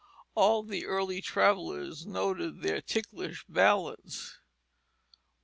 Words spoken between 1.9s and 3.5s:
noted their ticklish